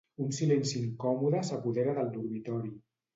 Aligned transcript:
Un 0.23 0.29
silenci 0.35 0.79
incòmode 0.85 1.41
s'apodera 1.49 1.93
del 1.99 2.09
dormitori. 2.17 2.73